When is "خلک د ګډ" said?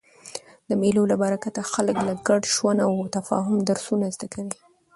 1.73-2.41